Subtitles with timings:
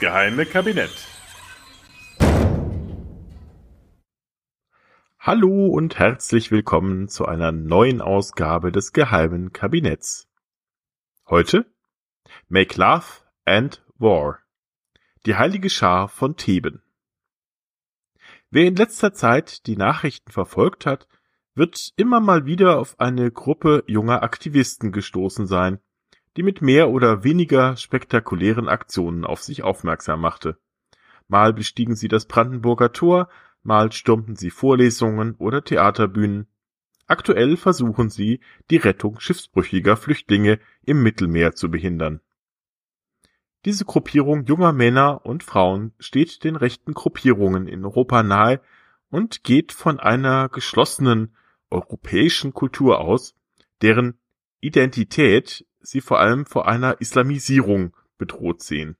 [0.00, 0.92] Geheime Kabinett.
[5.18, 10.28] Hallo und herzlich willkommen zu einer neuen Ausgabe des geheimen Kabinetts.
[11.28, 11.66] Heute
[12.48, 13.06] Make Love
[13.44, 14.38] and War.
[15.26, 16.80] Die heilige Schar von Theben.
[18.50, 21.08] Wer in letzter Zeit die Nachrichten verfolgt hat,
[21.56, 25.80] wird immer mal wieder auf eine Gruppe junger Aktivisten gestoßen sein,
[26.38, 30.56] die mit mehr oder weniger spektakulären Aktionen auf sich aufmerksam machte.
[31.26, 33.28] Mal bestiegen sie das Brandenburger Tor,
[33.64, 36.46] mal stürmten sie Vorlesungen oder Theaterbühnen.
[37.08, 38.38] Aktuell versuchen sie,
[38.70, 42.20] die Rettung schiffsbrüchiger Flüchtlinge im Mittelmeer zu behindern.
[43.64, 48.60] Diese Gruppierung junger Männer und Frauen steht den rechten Gruppierungen in Europa nahe
[49.10, 51.34] und geht von einer geschlossenen
[51.68, 53.34] europäischen Kultur aus,
[53.82, 54.20] deren
[54.60, 58.96] Identität sie vor allem vor einer Islamisierung bedroht sehen.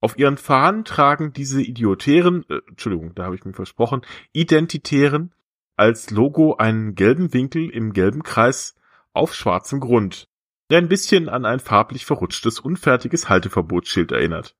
[0.00, 5.32] Auf ihren Fahnen tragen diese idiotären, äh, Entschuldigung, da habe ich mir versprochen, identitären
[5.76, 8.76] als Logo einen gelben Winkel im gelben Kreis
[9.12, 10.28] auf schwarzem Grund,
[10.70, 14.56] der ein bisschen an ein farblich verrutschtes, unfertiges Halteverbotsschild erinnert.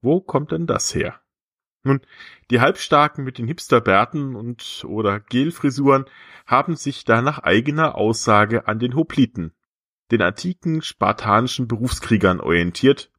[0.00, 1.20] Wo kommt denn das her?
[1.82, 2.00] Nun,
[2.50, 6.04] die Halbstarken mit den Hipsterbärten und oder Gelfrisuren
[6.46, 9.52] haben sich da nach eigener Aussage an den Hopliten,
[10.10, 13.10] den antiken spartanischen Berufskriegern orientiert.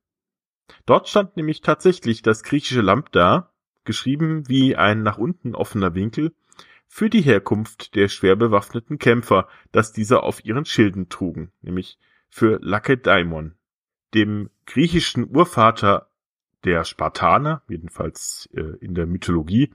[0.85, 3.51] Dort stand nämlich tatsächlich das griechische Lambda,
[3.83, 6.33] geschrieben wie ein nach unten offener Winkel,
[6.87, 11.97] für die Herkunft der schwer bewaffneten Kämpfer, das diese auf ihren Schilden trugen, nämlich
[12.29, 13.55] für Lakedaimon,
[14.13, 16.09] dem griechischen Urvater
[16.65, 19.71] der Spartaner, jedenfalls äh, in der Mythologie,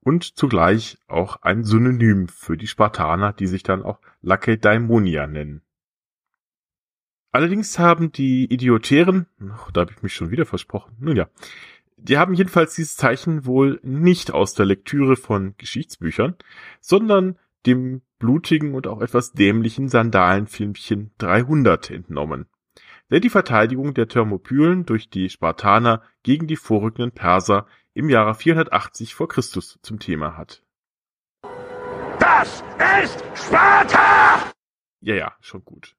[0.00, 5.62] und zugleich auch ein Synonym für die Spartaner, die sich dann auch Lakedaimonia nennen.
[7.32, 11.28] Allerdings haben die Idiotären, oh, da habe ich mich schon wieder versprochen, nun ja,
[11.96, 16.36] die haben jedenfalls dieses Zeichen wohl nicht aus der Lektüre von Geschichtsbüchern,
[16.80, 22.46] sondern dem blutigen und auch etwas dämlichen Sandalenfilmchen 300 entnommen,
[23.10, 29.14] der die Verteidigung der Thermopylen durch die Spartaner gegen die vorrückenden Perser im Jahre 480
[29.14, 30.62] vor Christus zum Thema hat.
[32.18, 32.62] Das
[33.02, 34.52] ist Sparta!
[35.00, 35.96] Ja, ja, schon gut.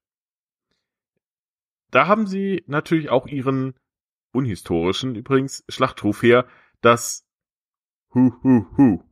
[1.93, 3.75] Da haben sie natürlich auch ihren
[4.33, 6.47] unhistorischen übrigens Schlachtruf her,
[6.81, 7.23] das
[8.15, 9.03] Hu Hu Hu.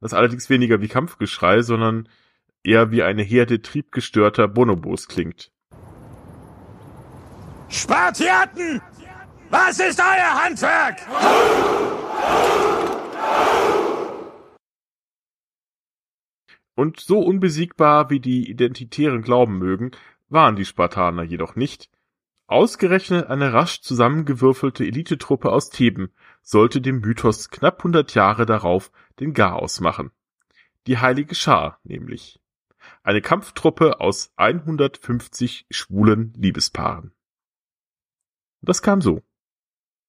[0.00, 2.08] Das allerdings weniger wie Kampfgeschrei, sondern
[2.64, 5.52] eher wie eine Herde triebgestörter Bonobos klingt.
[7.68, 8.80] Spartiaten!
[9.50, 11.00] Was ist euer Handwerk?
[16.74, 19.90] Und so unbesiegbar wie die Identitären glauben mögen,
[20.32, 21.90] waren die Spartaner jedoch nicht.
[22.46, 26.12] Ausgerechnet eine rasch zusammengewürfelte Elitetruppe aus Theben
[26.42, 28.90] sollte dem Mythos knapp hundert Jahre darauf
[29.20, 30.10] den Garaus machen.
[30.86, 32.40] Die Heilige Schar nämlich.
[33.04, 37.12] Eine Kampftruppe aus 150 schwulen Liebespaaren.
[38.60, 39.22] Das kam so.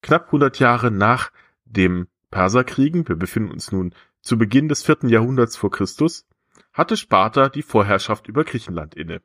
[0.01, 1.31] Knapp hundert Jahre nach
[1.65, 6.27] dem Perserkriegen, wir befinden uns nun zu Beginn des vierten Jahrhunderts vor Christus,
[6.71, 9.21] hatte Sparta die Vorherrschaft über Griechenland inne.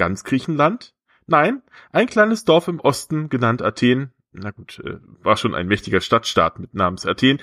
[0.00, 0.94] Ganz Griechenland?
[1.26, 1.60] Nein,
[1.92, 6.58] ein kleines Dorf im Osten, genannt Athen, na gut, äh, war schon ein mächtiger Stadtstaat
[6.58, 7.38] mit Namens Athen,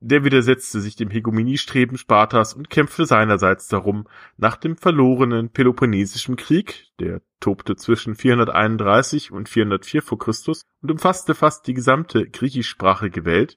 [0.00, 6.88] der widersetzte sich dem Hegemoniestreben Spartas und kämpfte seinerseits darum, nach dem verlorenen Peloponnesischen Krieg,
[6.98, 13.56] der tobte zwischen 431 und 404 vor Christus und umfasste fast die gesamte griechischsprachige Welt,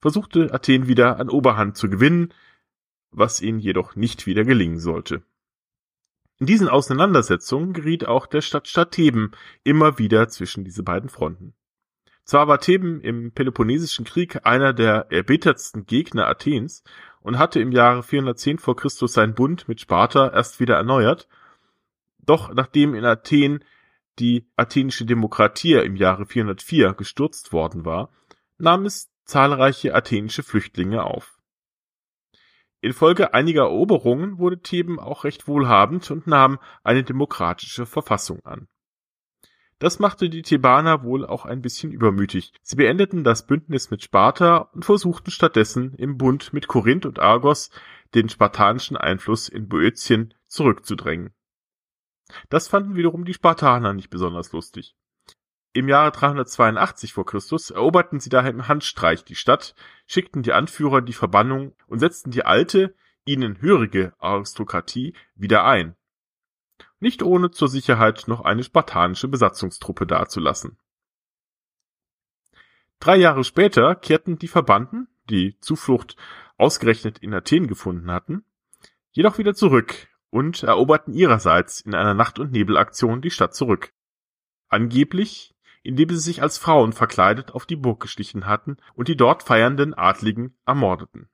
[0.00, 2.32] versuchte Athen wieder an Oberhand zu gewinnen,
[3.10, 5.24] was ihnen jedoch nicht wieder gelingen sollte.
[6.44, 9.30] In diesen Auseinandersetzungen geriet auch der Stadtstaat Theben
[9.62, 11.54] immer wieder zwischen diese beiden Fronten.
[12.24, 16.84] Zwar war Theben im Peloponnesischen Krieg einer der erbittertsten Gegner Athens
[17.22, 21.28] und hatte im Jahre 410 vor Christus seinen Bund mit Sparta erst wieder erneuert,
[22.18, 23.64] doch nachdem in Athen
[24.18, 28.10] die athenische Demokratie im Jahre 404 gestürzt worden war,
[28.58, 31.33] nahm es zahlreiche athenische Flüchtlinge auf.
[32.84, 38.68] Infolge einiger Eroberungen wurde Theben auch recht wohlhabend und nahm eine demokratische Verfassung an.
[39.78, 42.52] Das machte die Thebaner wohl auch ein bisschen übermütig.
[42.62, 47.70] Sie beendeten das Bündnis mit Sparta und versuchten stattdessen im Bund mit Korinth und Argos
[48.14, 51.34] den spartanischen Einfluss in Boeotien zurückzudrängen.
[52.48, 54.94] Das fanden wiederum die Spartaner nicht besonders lustig.
[55.76, 59.74] Im Jahre 382 vor Christus eroberten sie daher im Handstreich die Stadt,
[60.06, 62.94] schickten die Anführer die Verbannung und setzten die alte,
[63.24, 65.96] ihnen hörige Aristokratie wieder ein.
[67.00, 70.78] Nicht ohne zur Sicherheit noch eine spartanische Besatzungstruppe dazulassen.
[73.00, 76.16] Drei Jahre später kehrten die Verbanden, die Zuflucht
[76.56, 78.44] ausgerechnet in Athen gefunden hatten,
[79.10, 83.92] jedoch wieder zurück und eroberten ihrerseits in einer Nacht- und Nebelaktion die Stadt zurück.
[84.68, 85.53] Angeblich,
[85.84, 89.94] indem sie sich als Frauen verkleidet auf die Burg geschlichen hatten und die dort feiernden
[89.94, 91.28] Adligen ermordeten.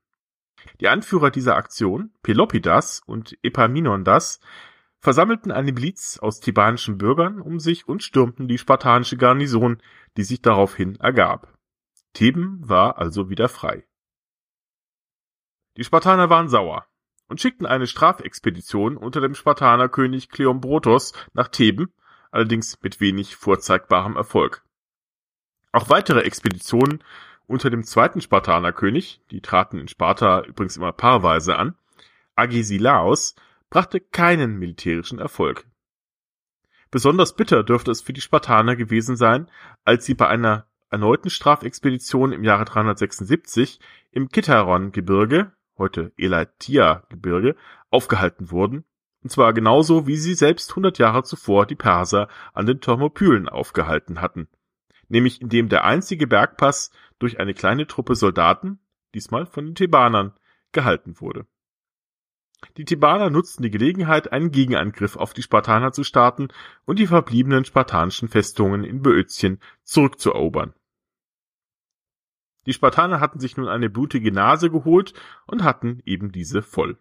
[0.81, 4.41] Die Anführer dieser Aktion, Pelopidas und Epaminondas,
[4.99, 9.81] versammelten eine Miliz aus thebanischen Bürgern um sich und stürmten die spartanische Garnison,
[10.17, 11.56] die sich daraufhin ergab.
[12.12, 13.87] Theben war also wieder frei.
[15.76, 16.87] Die Spartaner waren sauer
[17.29, 21.94] und schickten eine Strafexpedition unter dem Spartanerkönig Kleombrotos nach Theben,
[22.31, 24.65] allerdings mit wenig vorzeigbarem Erfolg.
[25.73, 27.03] Auch weitere Expeditionen
[27.47, 31.77] unter dem zweiten Spartanerkönig, die traten in Sparta übrigens immer paarweise an,
[32.37, 33.35] Agesilaos,
[33.71, 35.67] brachte keinen militärischen Erfolg.
[36.91, 39.49] Besonders bitter dürfte es für die Spartaner gewesen sein,
[39.85, 43.79] als sie bei einer erneuten Strafexpedition im Jahre 376
[44.11, 47.55] im Kitaron-Gebirge, heute Elatia-Gebirge,
[47.91, 48.85] aufgehalten wurden,
[49.22, 54.20] und zwar genauso wie sie selbst 100 Jahre zuvor die Perser an den Thermopylen aufgehalten
[54.20, 54.49] hatten,
[55.08, 58.78] nämlich indem der einzige Bergpass durch eine kleine Truppe Soldaten,
[59.14, 60.32] diesmal von den Thebanern,
[60.72, 61.46] gehalten wurde.
[62.76, 66.49] Die Thebaner nutzten die Gelegenheit, einen Gegenangriff auf die Spartaner zu starten
[66.84, 70.75] und die verbliebenen spartanischen Festungen in Böotien zurückzuerobern.
[72.67, 75.14] Die Spartaner hatten sich nun eine blutige Nase geholt
[75.46, 76.99] und hatten eben diese voll.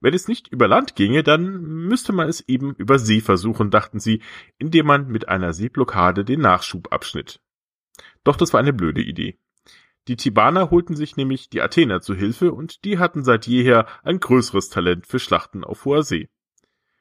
[0.00, 4.00] Wenn es nicht über Land ginge, dann müsste man es eben über See versuchen, dachten
[4.00, 4.22] sie,
[4.58, 7.40] indem man mit einer Seeblockade den Nachschub abschnitt.
[8.24, 9.38] Doch das war eine blöde Idee.
[10.08, 14.18] Die Thebaner holten sich nämlich die Athener zu Hilfe und die hatten seit jeher ein
[14.18, 16.28] größeres Talent für Schlachten auf hoher See.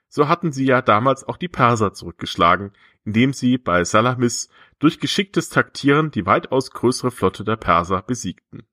[0.10, 2.74] So hatten sie ja damals auch die Perser zurückgeschlagen,
[3.06, 4.50] indem sie bei Salamis
[4.80, 8.64] durch geschicktes Taktieren die weitaus größere Flotte der Perser besiegten.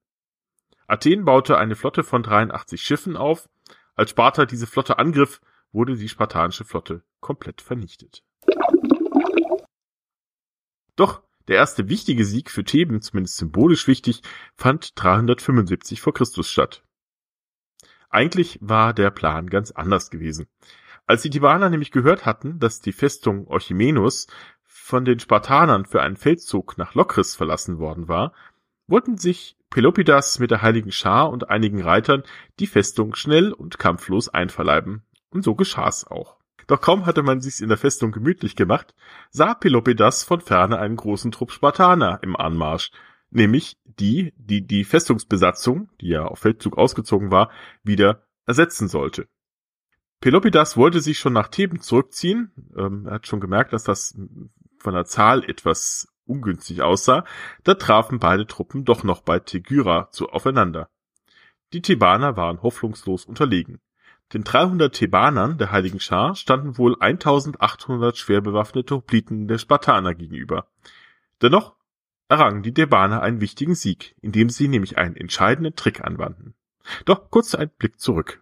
[0.87, 3.49] Athen baute eine Flotte von 83 Schiffen auf.
[3.97, 5.41] Als Sparta diese Flotte angriff,
[5.73, 8.23] wurde die spartanische Flotte komplett vernichtet.
[10.95, 14.23] Doch der erste wichtige Sieg für Theben, zumindest symbolisch wichtig,
[14.55, 16.83] fand 375 vor Christus statt.
[18.09, 20.47] Eigentlich war der Plan ganz anders gewesen.
[21.07, 24.27] Als die Thebaner nämlich gehört hatten, dass die Festung Orchomenus
[24.65, 28.33] von den Spartanern für einen Feldzug nach Lokris verlassen worden war,
[28.89, 32.23] wollten sich Pelopidas mit der heiligen Schar und einigen Reitern
[32.61, 35.03] die Festung schnell und kampflos einverleiben.
[35.31, 36.37] Und so geschah's auch.
[36.67, 38.95] Doch kaum hatte man sich's in der Festung gemütlich gemacht,
[39.31, 42.91] sah Pelopidas von ferne einen großen Trupp Spartaner im Anmarsch,
[43.31, 47.51] nämlich die, die die Festungsbesatzung, die ja auf Feldzug ausgezogen war,
[47.85, 49.29] wieder ersetzen sollte.
[50.21, 52.51] Pelopidas wollte sich schon nach Theben zurückziehen.
[52.77, 54.19] Ähm, er hat schon gemerkt, dass das
[54.79, 57.25] von der Zahl etwas ungünstig aussah.
[57.65, 60.89] Da trafen beide Truppen doch noch bei Tegyra zu aufeinander.
[61.73, 63.81] Die Thebaner waren hoffnungslos unterlegen.
[64.33, 70.69] Den 300 Thebanern der Heiligen Schar standen wohl 1800 schwer bewaffnete Hopliten der Spartaner gegenüber.
[71.43, 71.77] Dennoch
[72.29, 76.55] errangen die Thebaner einen wichtigen Sieg, indem sie nämlich einen entscheidenden Trick anwandten.
[77.05, 78.41] Doch kurz ein Blick zurück.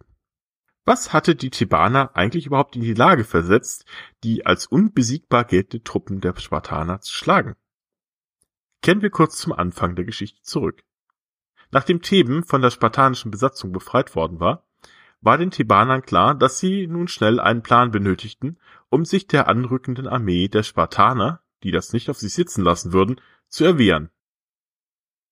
[0.85, 3.85] Was hatte die Thebaner eigentlich überhaupt in die Lage versetzt,
[4.23, 7.55] die als unbesiegbar geltende Truppen der Spartaner zu schlagen?
[8.85, 10.83] Kehren wir kurz zum Anfang der Geschichte zurück.
[11.71, 14.67] Nachdem Theben von der spartanischen Besatzung befreit worden war,
[15.21, 20.07] war den Thebanern klar, dass sie nun schnell einen Plan benötigten, um sich der anrückenden
[20.07, 24.11] Armee der Spartaner, die das nicht auf sich sitzen lassen würden, zu erwehren.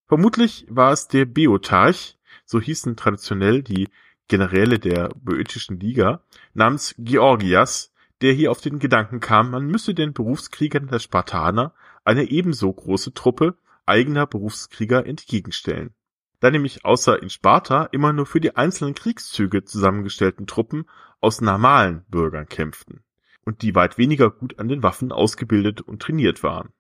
[0.08, 3.88] Vermutlich war es der Beotarch, so hießen traditionell die
[4.30, 6.24] Generäle der Böotischen Liga,
[6.56, 12.30] namens Georgias, der hier auf den Gedanken kam, man müsse den Berufskriegern der Spartaner eine
[12.30, 15.94] ebenso große Truppe eigener Berufskrieger entgegenstellen.
[16.40, 20.86] Da nämlich außer in Sparta immer nur für die einzelnen Kriegszüge zusammengestellten Truppen
[21.22, 23.04] aus normalen Bürgern kämpften
[23.46, 26.74] und die weit weniger gut an den Waffen ausgebildet und trainiert waren.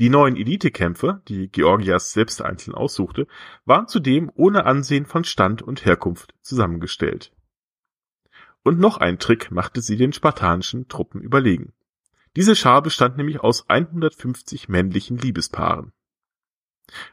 [0.00, 3.26] Die neuen Elitekämpfer, die Georgias selbst einzeln aussuchte,
[3.64, 7.32] waren zudem ohne Ansehen von Stand und Herkunft zusammengestellt.
[8.62, 11.72] Und noch ein Trick machte sie den spartanischen Truppen überlegen.
[12.36, 15.92] Diese Schar bestand nämlich aus 150 männlichen Liebespaaren.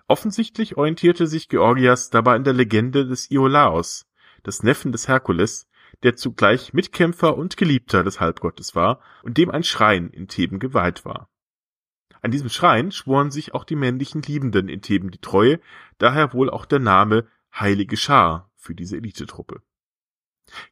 [0.08, 4.08] Offensichtlich orientierte sich Georgias dabei an der Legende des Iolaos,
[4.46, 5.68] des Neffen des Herkules,
[6.04, 11.04] der zugleich Mitkämpfer und Geliebter des Halbgottes war und dem ein Schrein in Theben geweiht
[11.04, 11.30] war.
[12.22, 15.60] An diesem Schrein schworen sich auch die männlichen Liebenden in Theben die Treue,
[15.98, 19.62] daher wohl auch der Name Heilige Schar für diese Elitetruppe.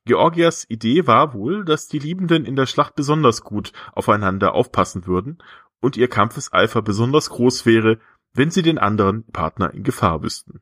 [0.06, 5.38] Georgias Idee war wohl, dass die Liebenden in der Schlacht besonders gut aufeinander aufpassen würden
[5.80, 8.00] und ihr Kampfeseifer besonders groß wäre,
[8.34, 10.62] wenn sie den anderen Partner in Gefahr wüssten.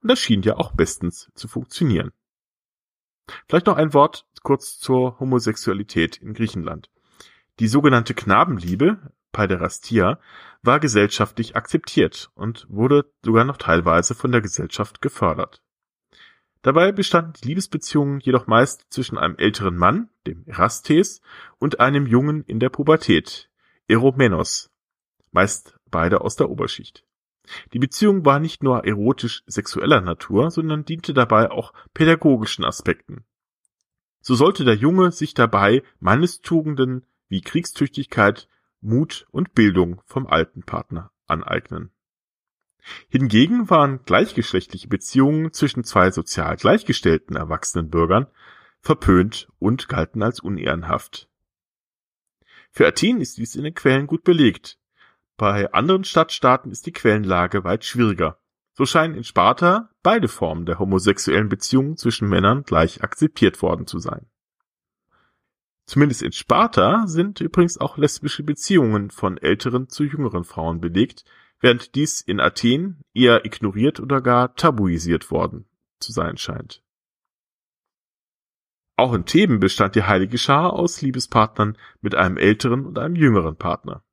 [0.00, 2.12] Und das schien ja auch bestens zu funktionieren.
[3.48, 6.90] Vielleicht noch ein Wort kurz zur Homosexualität in Griechenland.
[7.60, 10.18] Die sogenannte Knabenliebe, Paiderastia,
[10.62, 15.61] war gesellschaftlich akzeptiert und wurde sogar noch teilweise von der Gesellschaft gefördert.
[16.62, 21.20] Dabei bestanden die Liebesbeziehungen jedoch meist zwischen einem älteren Mann, dem Erastes,
[21.58, 23.50] und einem Jungen in der Pubertät,
[23.88, 24.70] Eromenos,
[25.32, 27.04] meist beide aus der Oberschicht.
[27.72, 33.24] Die Beziehung war nicht nur erotisch-sexueller Natur, sondern diente dabei auch pädagogischen Aspekten.
[34.20, 38.48] So sollte der Junge sich dabei Mannestugenden wie Kriegstüchtigkeit,
[38.80, 41.91] Mut und Bildung vom alten Partner aneignen.
[43.08, 48.26] Hingegen waren gleichgeschlechtliche Beziehungen zwischen zwei sozial gleichgestellten erwachsenen Bürgern
[48.80, 51.28] verpönt und galten als unehrenhaft.
[52.70, 54.78] Für Athen ist dies in den Quellen gut belegt.
[55.36, 58.38] Bei anderen Stadtstaaten ist die Quellenlage weit schwieriger.
[58.74, 63.98] So scheinen in Sparta beide Formen der homosexuellen Beziehungen zwischen Männern gleich akzeptiert worden zu
[63.98, 64.26] sein.
[65.84, 71.24] Zumindest in Sparta sind übrigens auch lesbische Beziehungen von älteren zu jüngeren Frauen belegt,
[71.62, 75.64] während dies in Athen eher ignoriert oder gar tabuisiert worden
[76.00, 76.82] zu sein scheint.
[78.96, 83.56] Auch in Theben bestand die heilige Schar aus Liebespartnern mit einem älteren und einem jüngeren
[83.56, 84.04] Partner.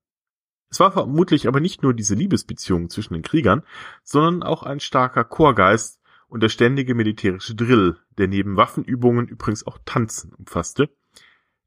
[0.69, 3.63] Es war vermutlich aber nicht nur diese Liebesbeziehung zwischen den Kriegern,
[4.03, 9.79] sondern auch ein starker Chorgeist und der ständige militärische Drill, der neben Waffenübungen übrigens auch
[9.83, 10.89] Tanzen umfasste,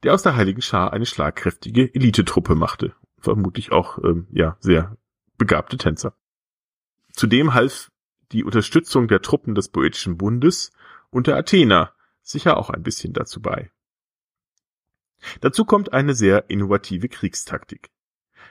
[0.05, 2.95] der aus der heiligen Schar eine schlagkräftige Elitetruppe machte.
[3.19, 4.97] Vermutlich auch ähm, ja sehr
[5.43, 6.15] begabte Tänzer.
[7.13, 7.91] Zudem half
[8.31, 10.71] die Unterstützung der Truppen des Poetischen Bundes
[11.11, 13.73] und der Athener sicher auch ein bisschen dazu bei.
[15.41, 17.91] Dazu kommt eine sehr innovative Kriegstaktik.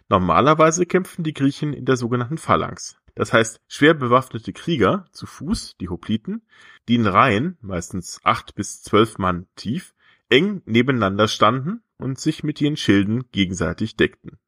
[0.10, 2.98] Normalerweise kämpfen die Griechen in der sogenannten Phalanx.
[3.16, 6.46] Das heißt, schwer bewaffnete Krieger zu Fuß, die Hopliten,
[6.90, 9.96] die in Reihen, meistens acht bis zwölf Mann tief,
[10.28, 14.40] eng nebeneinander standen und sich mit ihren Schilden gegenseitig deckten.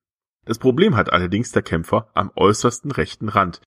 [0.45, 3.61] Das Problem hat allerdings der Kämpfer am äußersten rechten Rand.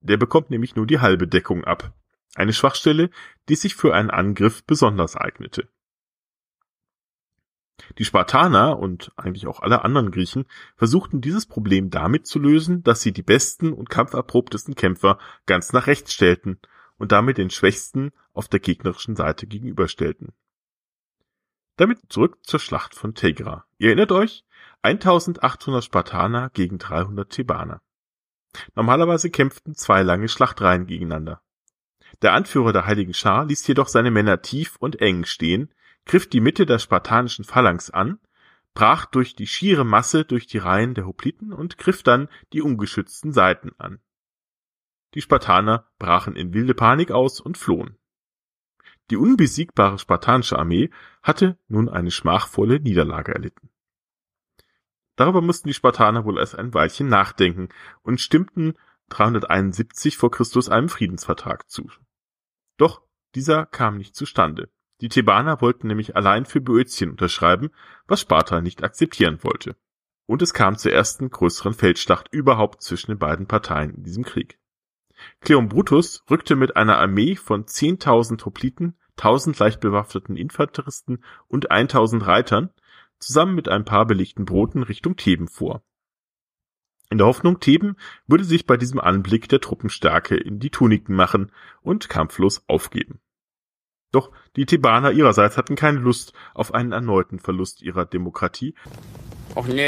[0.00, 1.92] Der bekommt nämlich nur die halbe Deckung ab.
[2.34, 3.10] Eine Schwachstelle,
[3.48, 5.68] die sich für einen Angriff besonders eignete.
[7.98, 10.46] Die Spartaner und eigentlich auch alle anderen Griechen
[10.76, 15.86] versuchten dieses Problem damit zu lösen, dass sie die besten und kampferprobtesten Kämpfer ganz nach
[15.86, 16.58] rechts stellten
[16.96, 20.32] und damit den schwächsten auf der gegnerischen Seite gegenüberstellten.
[21.76, 23.66] Damit zurück zur Schlacht von Tegra.
[23.76, 24.45] Ihr erinnert euch?
[24.86, 27.82] 1800 Spartaner gegen 300 Thebaner.
[28.76, 31.42] Normalerweise kämpften zwei lange Schlachtreihen gegeneinander.
[32.22, 35.74] Der Anführer der Heiligen Schar ließ jedoch seine Männer tief und eng stehen,
[36.04, 38.20] griff die Mitte der spartanischen Phalanx an,
[38.74, 43.32] brach durch die schiere Masse durch die Reihen der Hopliten und griff dann die ungeschützten
[43.32, 43.98] Seiten an.
[45.14, 47.98] Die Spartaner brachen in wilde Panik aus und flohen.
[49.10, 50.90] Die unbesiegbare spartanische Armee
[51.24, 53.70] hatte nun eine schmachvolle Niederlage erlitten.
[55.16, 57.68] Darüber mussten die Spartaner wohl erst ein Weilchen nachdenken
[58.02, 58.74] und stimmten
[59.08, 61.90] 371 vor Christus einem Friedensvertrag zu.
[62.76, 63.02] Doch
[63.34, 64.70] dieser kam nicht zustande.
[65.00, 67.70] Die Thebaner wollten nämlich allein für Boeotien unterschreiben,
[68.06, 69.76] was Sparta nicht akzeptieren wollte.
[70.26, 74.58] Und es kam zur ersten größeren Feldschlacht überhaupt zwischen den beiden Parteien in diesem Krieg.
[75.40, 82.26] Cleon Brutus rückte mit einer Armee von 10.000 Hopliten, 1000 leicht bewaffneten Infanteristen und 1000
[82.26, 82.70] Reitern
[83.18, 85.82] zusammen mit ein paar belegten Broten Richtung Theben vor.
[87.08, 87.96] In der Hoffnung, Theben
[88.26, 93.20] würde sich bei diesem Anblick der Truppenstärke in die Tuniken machen und kampflos aufgeben.
[94.12, 98.74] Doch die Thebaner ihrerseits hatten keine Lust auf einen erneuten Verlust ihrer Demokratie.
[99.54, 99.84] Och nee,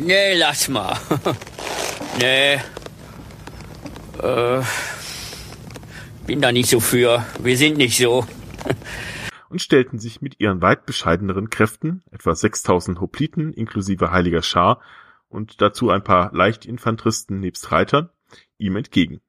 [0.00, 0.96] nee, lass mal.
[2.20, 2.54] nee,
[4.22, 4.62] äh,
[6.26, 7.24] bin da nicht so für.
[7.40, 8.26] Wir sind nicht so.
[9.48, 14.80] und stellten sich mit ihren weit bescheideneren Kräften, etwa 6000 Hopliten inklusive heiliger Schar
[15.28, 18.10] und dazu ein paar Leichtinfanteristen nebst Reitern,
[18.58, 19.20] ihm entgegen.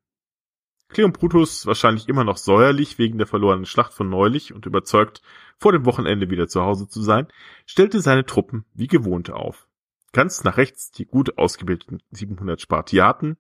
[0.90, 5.22] Cleon Brutus, wahrscheinlich immer noch säuerlich wegen der verlorenen Schlacht von neulich und überzeugt,
[5.58, 7.28] vor dem Wochenende wieder zu Hause zu sein,
[7.66, 9.68] stellte seine Truppen wie gewohnt auf.
[10.14, 13.38] Ganz nach rechts die gut ausgebildeten 700 Spartiaten,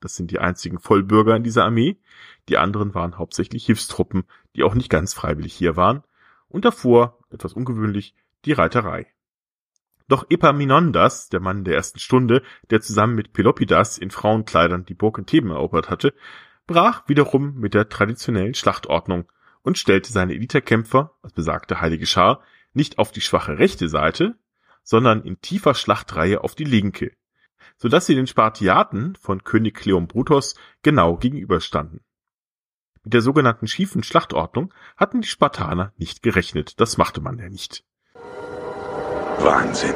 [0.00, 1.98] das sind die einzigen Vollbürger in dieser Armee.
[2.48, 4.24] Die anderen waren hauptsächlich Hilfstruppen,
[4.54, 6.02] die auch nicht ganz freiwillig hier waren.
[6.48, 9.06] Und davor, etwas ungewöhnlich, die Reiterei.
[10.08, 15.18] Doch Epaminondas, der Mann der ersten Stunde, der zusammen mit Pelopidas in Frauenkleidern die Burg
[15.18, 16.12] in Theben erobert hatte,
[16.66, 19.30] brach wiederum mit der traditionellen Schlachtordnung
[19.62, 22.42] und stellte seine Eliterkämpfer, als besagte heilige Schar,
[22.74, 24.36] nicht auf die schwache rechte Seite,
[24.82, 27.12] sondern in tiefer Schlachtreihe auf die linke,
[27.76, 32.00] so dass sie den Spartiaten von König Kleombrotos genau gegenüberstanden.
[33.02, 37.84] Mit der sogenannten schiefen Schlachtordnung hatten die Spartaner nicht gerechnet, das machte man ja nicht.
[39.38, 39.94] Wahnsinn.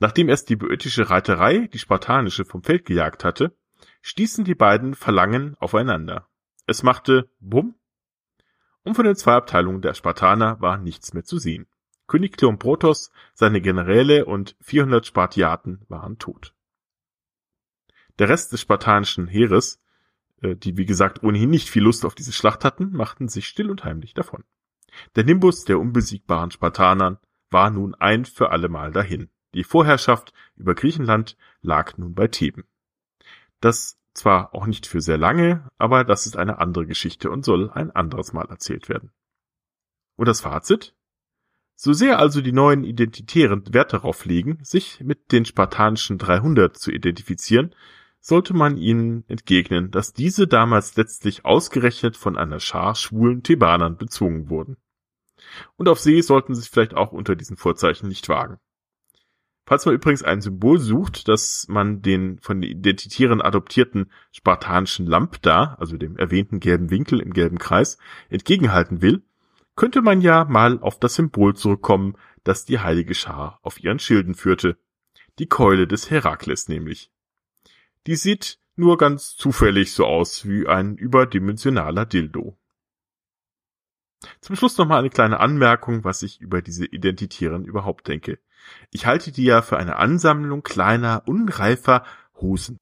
[0.00, 3.54] Nachdem erst die boeotische Reiterei die spartanische vom Feld gejagt hatte,
[4.02, 6.26] stießen die beiden Verlangen aufeinander.
[6.66, 7.74] Es machte Bumm
[8.82, 11.66] und von den zwei Abteilungen der Spartaner war nichts mehr zu sehen.
[12.10, 16.56] König Kleombrotos, seine Generäle und 400 Spartiaten waren tot.
[18.18, 19.80] Der Rest des spartanischen Heeres,
[20.42, 23.70] äh, die wie gesagt ohnehin nicht viel Lust auf diese Schlacht hatten, machten sich still
[23.70, 24.42] und heimlich davon.
[25.14, 29.30] Der Nimbus der unbesiegbaren Spartanern war nun ein für allemal dahin.
[29.54, 32.64] Die Vorherrschaft über Griechenland lag nun bei Theben.
[33.60, 37.70] Das zwar auch nicht für sehr lange, aber das ist eine andere Geschichte und soll
[37.70, 39.12] ein anderes Mal erzählt werden.
[40.16, 40.96] Und das Fazit?
[41.82, 46.90] So sehr also die neuen Identitären Wert darauf legen, sich mit den spartanischen 300 zu
[46.90, 47.74] identifizieren,
[48.20, 54.50] sollte man ihnen entgegnen, dass diese damals letztlich ausgerechnet von einer Schar schwulen Thebanern bezwungen
[54.50, 54.76] wurden.
[55.78, 58.58] Und auf See sollten sie sich vielleicht auch unter diesen Vorzeichen nicht wagen.
[59.64, 65.76] Falls man übrigens ein Symbol sucht, das man den von den Identitären adoptierten spartanischen Lambda,
[65.80, 67.96] also dem erwähnten gelben Winkel im gelben Kreis,
[68.28, 69.22] entgegenhalten will,
[69.80, 74.34] könnte man ja mal auf das Symbol zurückkommen, das die heilige Schar auf ihren Schilden
[74.34, 74.76] führte.
[75.38, 77.10] Die Keule des Herakles nämlich.
[78.06, 82.58] Die sieht nur ganz zufällig so aus wie ein überdimensionaler Dildo.
[84.42, 88.38] Zum Schluss noch mal eine kleine Anmerkung, was ich über diese Identitären überhaupt denke.
[88.90, 92.80] Ich halte die ja für eine Ansammlung kleiner, unreifer Hosen.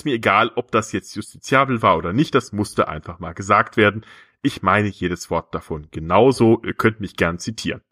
[0.00, 3.76] Ist mir egal, ob das jetzt justiziabel war oder nicht, das musste einfach mal gesagt
[3.76, 4.06] werden.
[4.40, 7.82] Ich meine jedes Wort davon genauso, ihr könnt mich gern zitieren.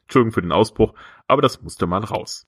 [0.00, 0.94] Entschuldigung für den Ausbruch,
[1.28, 2.46] aber das musste mal raus.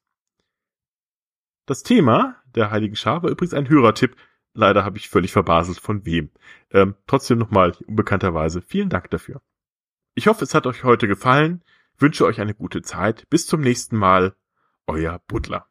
[1.66, 4.16] Das Thema der Heiligen Schar war übrigens ein Hörertipp.
[4.54, 6.30] Leider habe ich völlig verbaselt von wem.
[6.70, 9.42] Ähm, trotzdem nochmal unbekannterweise vielen Dank dafür.
[10.14, 11.62] Ich hoffe, es hat euch heute gefallen,
[11.98, 13.28] wünsche euch eine gute Zeit.
[13.28, 14.34] Bis zum nächsten Mal.
[14.86, 15.68] Euer Butler.